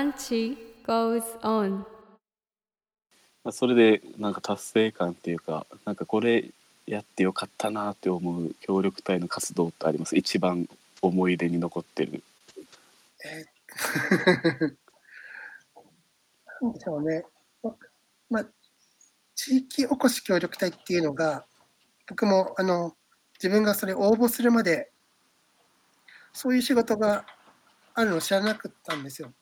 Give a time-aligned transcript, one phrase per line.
[0.00, 1.84] Lunch goes on.
[3.52, 6.50] それでなんか達成感っていうかなんかこれ
[6.86, 10.16] やってよかったなって思う協力隊の活動ってあります？
[10.16, 10.66] 一番
[11.02, 12.22] 思い出に残ってる
[13.26, 14.74] えー
[16.62, 17.24] なんでしょうね。
[17.62, 17.76] ま
[18.30, 18.46] まあ、
[19.34, 21.44] 地域おこし協力隊っていうのが、
[22.08, 22.96] 僕もあの
[23.34, 24.90] 自分がそれ応募するまで、
[26.32, 27.26] そういう仕事が
[27.92, 29.32] あるのを知らなかったんですよ。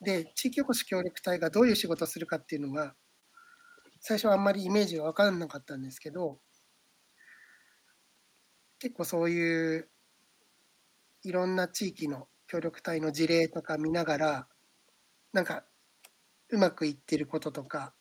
[0.00, 2.96] で、地域おこし協力隊がどういう仕事をするかっていうのが、
[4.00, 6.40] 最初はあんまりイメージが分からなかったんですけど、
[8.78, 9.90] 結構そういう
[11.24, 14.48] いろんな地域の協力隊の事例とか見ながら、
[15.32, 15.64] なんか
[16.50, 17.94] うまくいってることとか、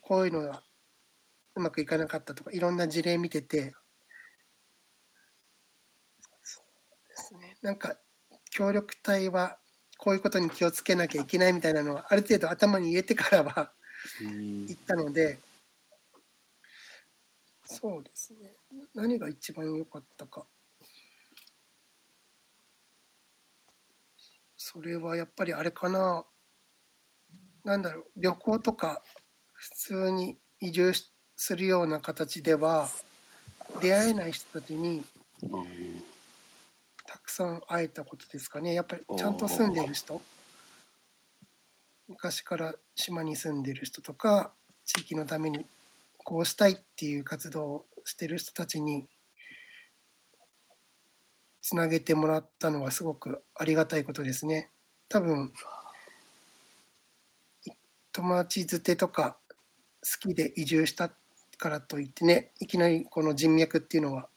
[0.00, 0.64] こういうのは
[1.56, 3.74] うまくいかなかったとか、いろんな事例見てて、
[6.42, 7.96] そうですね、なんか
[8.50, 9.58] 協力隊は
[10.02, 13.72] こういうことに気をつけなきゃいけないみたいなのは、ある程度頭に入れてからは
[14.20, 15.38] 行ったので、
[17.64, 18.50] そうですね、
[18.96, 20.44] 何が一番良かったか。
[24.56, 26.26] それはやっぱりあれかな、
[27.62, 29.04] なんだろう、旅行とか
[29.52, 32.88] 普通に移住しするような形では
[33.80, 35.04] 出会えない人たちに
[37.32, 38.74] さん会えたことですかね。
[38.74, 40.20] やっぱりちゃんと住んでる人、
[42.08, 44.52] 昔から島に住んでる人とか、
[44.84, 45.64] 地域のために
[46.18, 49.08] こうしたいっていう活動をしてる人たちに
[51.62, 54.70] つなげてもらったのはすごくありがたいことですね。
[55.08, 55.52] 多分
[58.12, 59.36] 友達づてとか
[60.02, 61.10] 好きで移住した
[61.58, 64.28] からといってねいきなりこの人脈っていうのは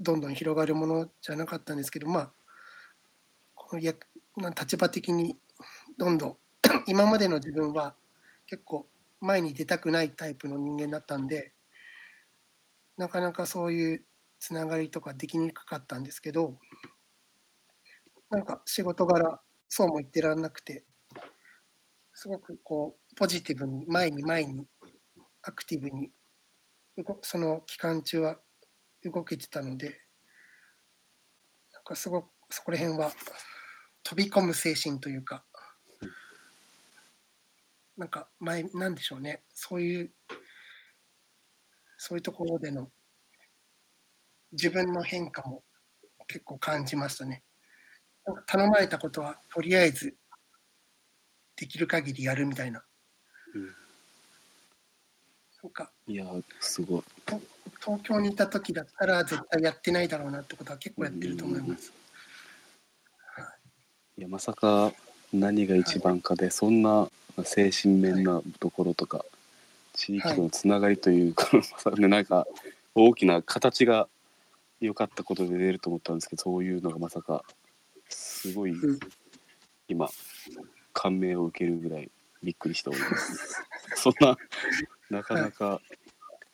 [0.00, 2.32] どんどん広がるものじゃなかったんですけどまあ
[3.54, 3.94] このや
[4.36, 5.36] な立場的に
[5.96, 6.36] どんどん
[6.86, 7.96] 今までの自分は
[8.46, 8.88] 結構
[9.20, 11.52] 前に出たくないタイプの人間だったんで
[12.96, 14.04] なかなかそういう
[14.38, 16.58] つながりとかできにくかったんですけど
[18.30, 20.84] なんか仕事柄そうも言ってらんなくて
[22.14, 24.66] すごくこうポジティブに前に前に
[25.42, 26.10] アクティブに
[27.22, 28.38] その期間中は
[29.04, 30.00] 動けてたので
[31.72, 33.12] なんかすごくそこら辺は
[34.02, 35.44] 飛び込む精神というか
[37.96, 40.10] なんか前なんでしょうねそういう
[41.96, 42.88] そういうところでの
[44.52, 45.62] 自分の変化も
[46.26, 47.42] 結構感じましたね。
[48.46, 50.14] 頼まれたことはとりあえず
[51.56, 52.84] できる限りやるみたいな。
[53.54, 53.74] うん
[55.60, 56.24] なんかいや
[56.60, 57.02] すごい
[57.80, 61.92] 東京にいた時だったら絶対やってないだろうなってことは結構やってると思います。
[64.16, 64.92] いやまさか
[65.32, 67.08] 何が一番かで、そんな
[67.44, 69.24] 精神面なところとか
[69.92, 72.46] 地域とのつながりというか、まさかねなんか
[72.94, 74.08] 大きな形が
[74.80, 77.44] 良かったことで出ると思ったんですけどそういうのがまさか
[78.08, 78.98] すごいうん
[79.88, 80.08] 今
[80.92, 82.10] 感銘を受けるぐらい
[82.42, 83.62] びっくりしております。
[83.96, 84.36] そんな
[85.10, 85.80] なかなか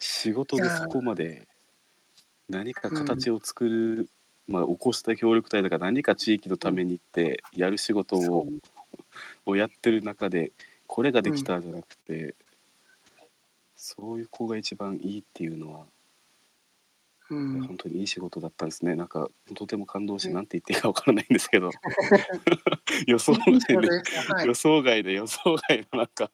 [0.06, 1.48] 仕事でそこまで
[2.50, 4.10] 何か形を作る、
[4.47, 8.47] まあ起こした協力隊とか何か地域のためにってやる仕事を
[9.47, 10.53] をやってる中で
[10.87, 12.34] これができたじゃなくて、
[13.76, 15.87] そういう子が一番いいっていうのは、
[17.31, 18.97] うん、本当にいい仕事だったんですね。
[18.97, 21.70] なんかとても感動して何て言っていいかわからないんですけど。
[23.09, 23.88] 予想外で、
[24.28, 24.47] はい。
[24.47, 26.31] 予想外で予想外のなんか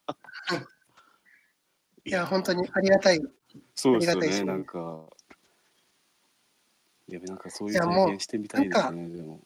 [2.04, 3.20] いや、本当にありがたい。
[3.74, 5.06] そうですよねねなんか
[7.08, 9.40] いやなんかそういう体験してみたいですねでも。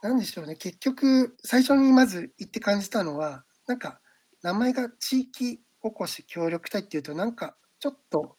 [0.00, 4.00] なんでしょうね、結局、最初にまず言って感じたのは、なんか、
[4.42, 8.36] 名前が地域おこし協力隊っていうと、なんか、ちょっと、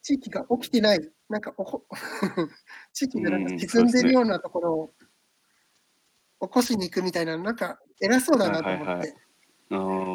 [0.00, 1.84] 地域が起きてない、なんかおこ、
[2.94, 4.94] 地域がなんかうん沈んでるようなところを
[6.40, 8.84] 起こしに行くみたいな、なんか、偉そうだなと思って。
[8.84, 9.14] はいはい
[9.70, 9.74] あ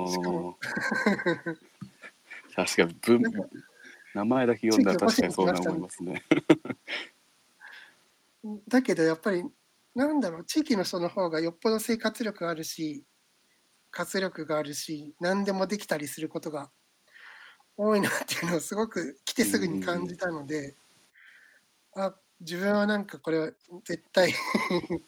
[0.09, 0.57] しかも。
[0.59, 1.57] ー
[2.55, 3.21] 確かに文
[4.13, 6.23] 名前だけ読んだら確かにそうな思いますね。
[8.67, 9.43] だけどやっぱり
[9.95, 13.05] なんだろう地域の人の方がよっぽど生活力があるし
[13.89, 16.69] 活力があるし何でもできたりすることが
[17.77, 20.75] 多いなっていうのをすごく来てすぐに感じたので、
[21.95, 23.51] あ自分はなんかこれは
[23.83, 24.31] 絶対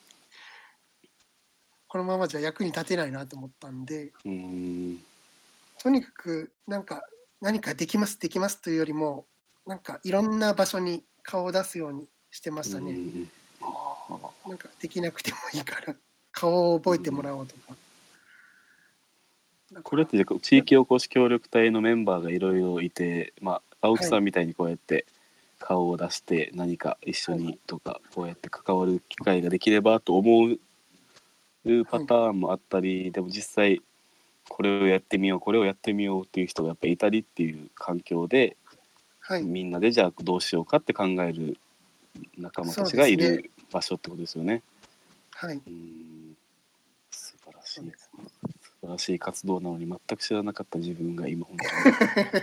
[1.88, 4.14] このままじゃ役に立てないなと思ったんで
[5.78, 7.04] とにかくなんか
[7.42, 9.26] 何かできますできますというよりも
[9.66, 12.96] なんかいろんな場所に顔を出すようにしてましたね。
[14.48, 15.96] なんかできなくてもいいから
[16.32, 17.76] 顔を覚えてもらおうとか。
[19.84, 25.06] これって地域おこし協力隊のメンバーがいろいろいて、まあ、青木さんみたいにこうやって
[25.60, 30.60] 顔を出して何か一緒にとかこうやって関わる機会ができればと思う
[31.86, 33.82] パターンもあったり、でも実際
[34.50, 38.58] これをやってみようこれをやってみようっていう人がやっぱりいたりっていう環境で、
[39.20, 41.58] はい、みんなでじゃあどうしようかって考える
[42.38, 44.62] 仲間たちがいる場所ってことですよね。
[45.32, 46.38] はい、うん。
[47.12, 47.92] 素晴らしい。
[48.62, 52.42] 素晴らしい活動なのに全く知らなかった自分が今本当に。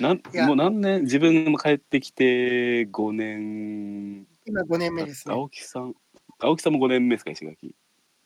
[0.00, 1.02] なんもう何年？
[1.02, 4.26] 自分も帰ってきて5年。
[4.46, 5.34] 今5年目ですね。
[5.34, 5.94] 青木さん。
[6.40, 7.74] 青木さんも5年目ですか石垣。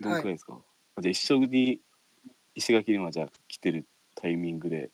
[0.01, 0.59] どのくらいですか、は
[0.99, 1.81] い、じゃあ一緒に
[2.57, 4.91] 石垣にはじゃあ来てるタイミングで、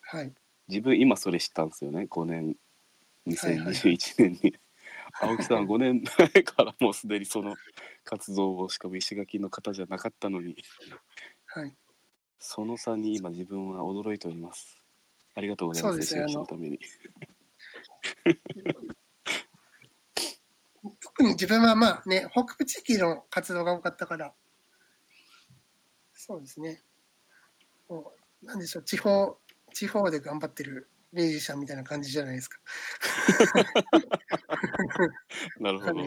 [0.00, 0.32] はい、
[0.68, 2.06] 自分今それ知ったんですよね。
[2.10, 2.56] 5年。
[3.26, 4.52] 2021年に、はい
[5.20, 5.30] はい。
[5.32, 7.56] 青木さんは 5年前からもうすでにその
[8.04, 10.56] 活動をしかも石垣の方じゃなかったのに、
[11.46, 11.74] はい、
[12.38, 14.82] その差に今自分は驚いております。
[15.34, 16.00] ありがとうございます。
[16.00, 16.80] 石垣のために。
[21.00, 24.34] 特に自分はまあね北部地域の活動が多かったから。
[26.12, 26.82] そうですね
[27.88, 28.12] も
[28.42, 29.36] うなんでしょう地方
[29.72, 32.58] 地方で頑張ってるミュージシャンみたいな感じじゃないですか。
[35.60, 36.04] なるほど。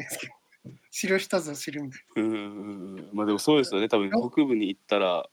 [0.91, 2.21] 知る人ぞ知るみたいな。
[2.21, 3.87] うんまあでもそうですよね。
[3.89, 5.27] 多分北部に行ったら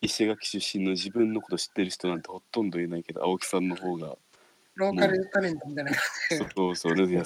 [0.00, 4.16] 石垣出身の自分のこと知ってる人なんてほとんどいないけど青木さんの方が。
[4.74, 6.48] ローカルタレントみたいな感じで。
[6.54, 7.10] そうそう。
[7.10, 7.24] いや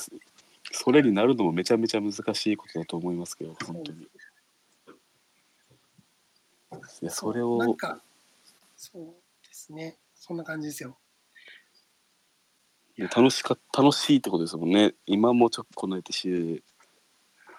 [0.73, 4.03] それになるのもめちゃめちゃ難しいことだと思いますけど本当に。
[4.03, 4.09] い
[7.03, 7.59] やそれを。
[7.59, 8.01] なんか
[8.93, 9.05] そう
[9.43, 9.99] ですね。
[10.15, 10.97] そんな感じですよ。
[12.99, 14.95] 楽しか楽しいってことですもんね。
[15.07, 16.63] 今もちょっとこの週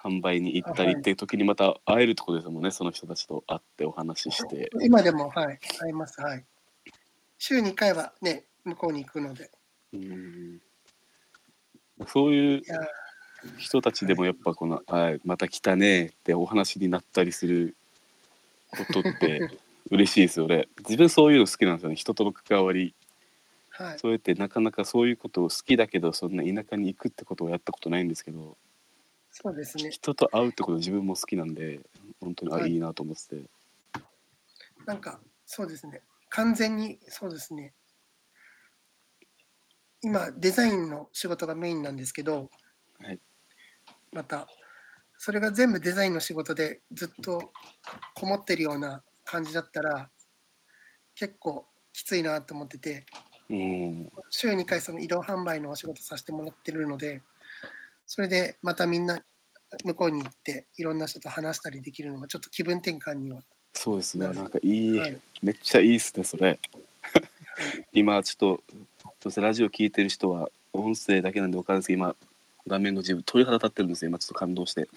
[0.01, 4.69] 販売に行ったりっていう時にまた会えるってことですもんね、その人たちと会ってお話しして。
[4.81, 6.45] 今でもはい会いますはい。
[7.37, 9.51] 週2回はね向こうに行くので。
[9.93, 10.61] うん。
[12.07, 12.61] そういう
[13.57, 17.75] 人たちでもやっぱこの「はい、また来たね」ってお話になったりする
[18.69, 19.49] ことって
[19.91, 20.67] 嬉しいですよね。
[20.79, 21.95] 自分そういうの好きなんですよね。
[21.95, 22.93] 人との関わり。
[23.69, 28.57] はい、そうやってなかなかそういうことを好きだけどそんな田舎に行くってことをやったことないんですけど
[29.29, 29.91] そうですね。
[29.91, 31.79] 人と会うってこと自分も好きなんで
[32.19, 33.43] 本当に、はい、あいいなと思ってて。
[34.87, 36.01] なんかそうですね。
[36.29, 37.73] 完全にそうですね。
[40.01, 42.49] 今デザインの仕事がメインなんですけど、
[42.99, 43.19] はい、
[44.11, 44.47] また
[45.17, 47.51] それが全部デザインの仕事でずっと
[48.15, 50.09] こもってるような感じだったら
[51.15, 53.05] 結構きついなと思ってて
[53.49, 57.21] うん、週2回その移動販売のお仕事させてもらってるので
[58.05, 59.21] それでまたみんな
[59.83, 63.41] 向こうに行っていろんな人と話したりできるのがちょっと気分転換には
[63.73, 64.27] そうですね。
[64.29, 66.59] なんかいい、はい、めっちゃいいっすねそれ。
[67.93, 68.63] 今ちょっと
[69.21, 72.15] そしてラジオ聞いてる人は音声だけなんで分かるんですけど今
[72.65, 74.87] 画面の自分鳥肌立ってるんですよ今ちょっと感動して。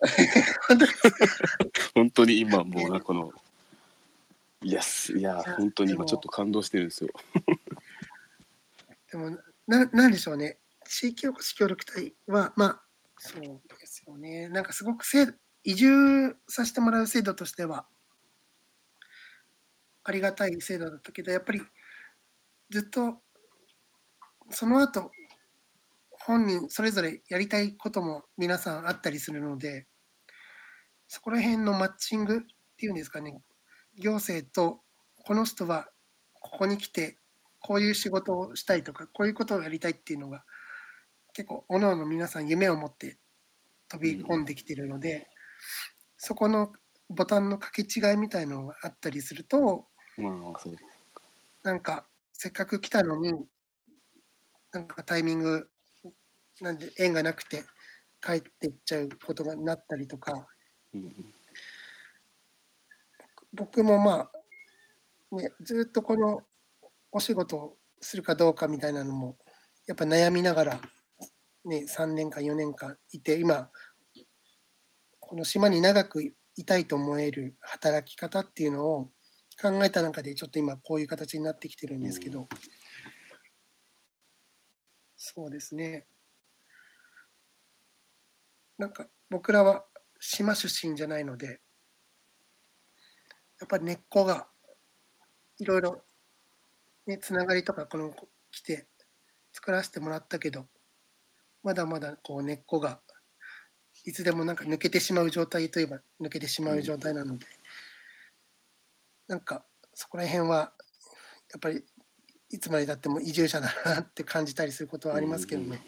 [1.94, 3.32] 本当に今もうなこの
[4.62, 4.80] いや
[5.16, 7.10] いや本当に今ちょっと感動してるんですよ
[9.10, 10.58] でもな、なんでしょうね。
[10.86, 12.82] 地域おこし協力隊は、まあ、
[13.18, 14.48] そうですよね。
[14.48, 15.26] なんかすごく制
[15.62, 17.86] 移住させてもらう制度としては、
[20.04, 21.60] ありがたい制度だったけど、やっぱり
[22.70, 23.20] ずっと
[24.50, 25.10] その後、
[26.10, 29.86] 本人それぞれやりたいことも皆さんあったりするので、
[31.06, 32.40] そこら辺のマッチングっ
[32.78, 33.38] ていうんですかね、
[33.98, 34.80] 行政と
[35.24, 35.88] この人は
[36.40, 37.18] ここに来て
[37.60, 40.44] こういう仕事をしたいとかこういうことをやりたいっていうのが
[41.32, 43.18] 結構おのおの皆さん夢を持って
[43.88, 45.22] 飛び込んできてるので、うん、
[46.16, 46.72] そこの
[47.10, 49.86] ボタンの掛け違いみたいのがあったりすると、
[50.16, 50.76] まあ、そう
[51.62, 53.34] なんかせっかく来たのに
[54.72, 55.68] なんかタイミング
[56.60, 57.64] なんで縁がなくて
[58.20, 60.46] 帰っていっちゃうことがなったりとか、
[60.94, 61.12] うん、
[63.52, 64.30] 僕もま
[65.32, 66.42] あ、ね、ずっとこの
[67.12, 69.36] お仕事をするかどうかみたいなのも
[69.86, 70.80] やっぱ悩みながら、
[71.64, 73.70] ね、3年間4年間いて今
[75.20, 79.10] この島に長くいたいと思える働き方っていうのを
[79.60, 82.48] 考えた中でちょっと今こういう形になってきてるんですけど、
[85.16, 86.06] そうですね。
[88.78, 89.84] なんか僕らは
[90.20, 91.60] 島出身じゃないので
[93.60, 94.46] やっぱり根っこが
[95.58, 96.02] いろいろ
[97.06, 98.14] ね、つながりとかこの
[98.50, 98.86] 来て
[99.52, 100.66] 作らせてもらったけど
[101.62, 103.00] まだまだこう根っこが
[104.04, 107.46] いつでもなんか抜けてしまう状態といえば抜けてしまう状態なので、
[109.26, 110.72] なんかそこら辺は
[111.50, 111.82] やっぱり
[112.50, 115.82] いつまでたっても移住者だなって感じたりすることはありますけどね。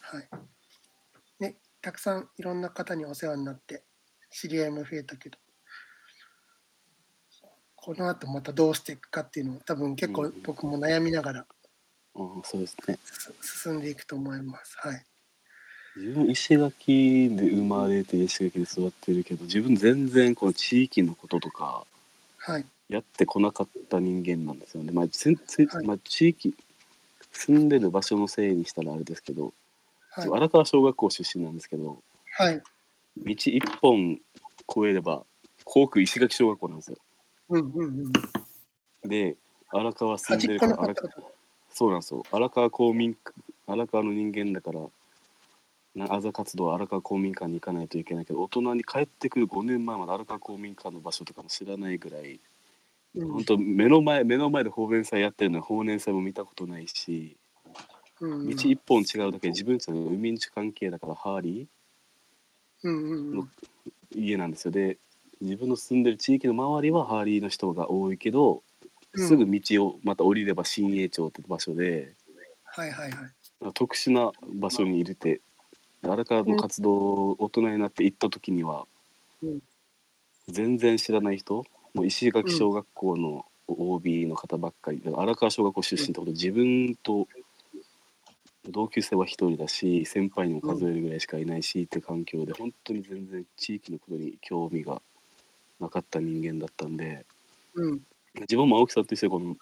[0.00, 0.28] はい。
[1.40, 3.84] ね、たくさんいろんな方にお世話になって
[4.30, 5.38] 知り合いも増えたけど、
[7.84, 11.46] この後またどうしていくかっていうのを多分結構僕も悩みながら
[12.14, 12.98] うん、そうですね。
[13.04, 14.74] す進んでいくと思います。
[14.78, 15.04] はい。
[15.96, 21.84] 自分石垣で生まれて石垣で育ってるけど自分全然この地域のこととか
[22.38, 22.64] はい。
[22.88, 24.90] やってこなかった人間なんですよね。
[24.90, 26.54] まあ、はいまあ、地域
[27.32, 29.52] 住んでる場所のせいにしたらあれですけど、
[30.10, 30.30] はい。
[30.30, 31.98] 荒川小学校出身なんですけど
[32.38, 32.62] はい。
[33.18, 34.20] 道一本
[34.70, 35.24] 越えれば
[35.64, 36.96] 校区石垣小学校なんですよ。
[37.48, 37.84] うんうん
[39.04, 39.08] うん。
[39.08, 39.36] で
[39.70, 41.34] 荒川住んでるから荒の方ってこと。
[41.72, 42.22] そうなんですよ。
[42.30, 43.34] 荒川公民館
[43.66, 44.80] 荒川の人間だから
[45.94, 52.40] なあざ活動は荒川公民館に行かないといけないけど大人に帰ってくる5年前まで荒川公民館の場所とかも知らないぐらい
[53.14, 53.32] うん。
[53.32, 57.36] 本当目の前目の前で放弁祭やってるのに放年祭も見たことないし
[58.20, 58.56] うんうん。
[58.56, 61.66] 道一本違うだけで自分たちの海んち関係だからハーリー
[64.14, 64.70] 家なんですよ。
[64.70, 64.98] で
[65.44, 68.62] 自分の住んでる地域の周りはハーリーの人が多いけど
[69.12, 69.28] うん。
[69.28, 72.14] すぐ道をまた降りれば新栄町って場所で
[72.64, 73.72] はいはいはい。
[73.74, 75.40] 特殊な場所にいるて
[76.02, 78.86] 荒川の活動大人になって行った時には
[79.42, 79.60] うん。
[80.48, 87.28] 全然知らない人もう石垣小学校の OB の方ばっかりで荒川小学校出身ってことで自分と
[88.66, 95.02] 同級生は一人だし先輩にも数えるぐらいしかいないしって環境で本当に全然地域のことに興味が
[95.80, 97.24] なかった人間だったんで
[97.74, 98.00] うん
[98.40, 99.56] 自分も青木さんと一緒にこの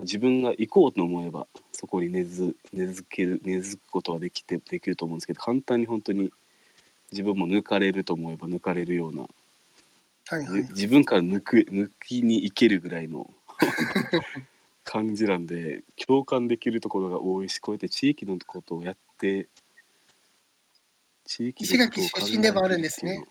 [0.00, 6.32] 自分が行こうと思えばそこに根づ根付ける根付くことはできてできると思うんですけど簡単に本当に
[7.12, 9.26] 自分も抜かれると思えば抜かれるような
[10.28, 10.62] はいはい。
[10.70, 13.32] 自分から抜く抜きに行けるぐらいの
[14.84, 19.48] 感じなんで共感できるところが多いしこうやって地域のことをやって
[21.24, 23.24] 地域のことを石垣出身でもあるんですね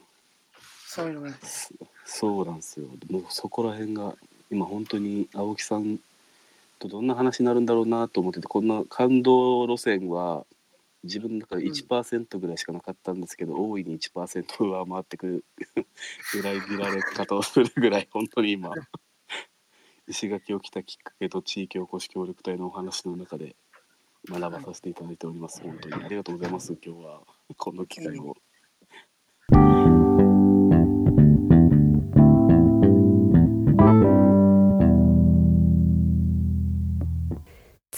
[0.94, 1.32] そういうのが。
[1.42, 1.70] そ
[2.04, 4.14] そうなんですよもうそこら辺が
[4.52, 6.00] 今本当に青木さん
[6.80, 10.46] とどんな話になるんだろうなと思っててこんな感動路線は
[11.06, 15.46] 自分の中でうん1%ぐらいしかなかったんですけど、大いに1%上回ってくる
[16.38, 18.72] 裏切られ方をするぐらい本当に今
[20.10, 23.56] 石垣を来たきっかけと地域おこし協力隊のお話の中で
[24.30, 27.22] 学ばさせていただいております本当にありがとうございます今日は
[27.56, 28.36] この機会を。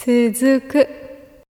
[0.04, 1.03] 続く。